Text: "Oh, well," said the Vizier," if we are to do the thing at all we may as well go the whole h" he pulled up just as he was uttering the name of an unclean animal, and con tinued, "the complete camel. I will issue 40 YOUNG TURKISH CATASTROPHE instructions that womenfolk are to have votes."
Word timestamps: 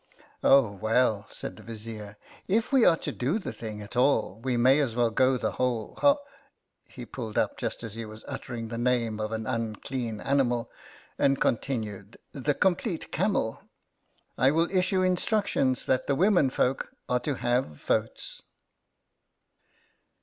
"Oh, 0.43 0.71
well," 0.81 1.27
said 1.29 1.57
the 1.57 1.61
Vizier," 1.61 2.17
if 2.57 2.71
we 2.71 2.85
are 2.85 2.97
to 2.97 3.11
do 3.11 3.37
the 3.37 3.53
thing 3.53 3.83
at 3.83 3.95
all 3.95 4.39
we 4.43 4.57
may 4.57 4.79
as 4.79 4.95
well 4.95 5.11
go 5.11 5.37
the 5.37 5.51
whole 5.51 5.95
h" 6.03 6.17
he 6.95 7.05
pulled 7.05 7.37
up 7.37 7.55
just 7.55 7.83
as 7.83 7.93
he 7.93 8.03
was 8.03 8.25
uttering 8.27 8.69
the 8.69 8.79
name 8.79 9.19
of 9.19 9.31
an 9.31 9.45
unclean 9.45 10.19
animal, 10.19 10.71
and 11.19 11.39
con 11.39 11.57
tinued, 11.57 12.15
"the 12.31 12.55
complete 12.55 13.11
camel. 13.11 13.61
I 14.39 14.49
will 14.49 14.63
issue 14.71 14.71
40 14.71 14.77
YOUNG 14.77 14.77
TURKISH 14.77 14.89
CATASTROPHE 14.89 15.11
instructions 15.55 15.85
that 15.85 16.07
womenfolk 16.17 16.91
are 17.07 17.19
to 17.19 17.35
have 17.35 17.67
votes." 17.67 18.41